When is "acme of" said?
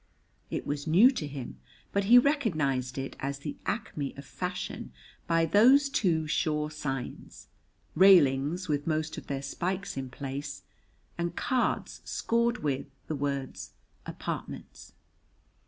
3.67-4.25